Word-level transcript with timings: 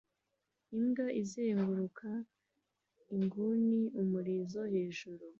Imbwa 0.77 1.05
izenguruka 1.21 2.09
inguni 3.15 3.81
umurizo 4.01 4.61
hejuru 4.73 5.23